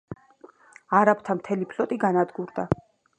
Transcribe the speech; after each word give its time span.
არაბთა 0.99 1.35
მთელი 1.41 1.67
ფლოტი 1.75 1.99
განადგურდა. 2.05 2.67